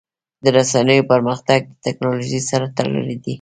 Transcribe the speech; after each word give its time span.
د 0.43 0.45
رسنیو 0.57 1.07
پرمختګ 1.11 1.59
د 1.69 1.73
ټکنالوژۍ 1.85 2.41
سره 2.49 2.65
تړلی 2.77 3.15
دی. 3.23 3.29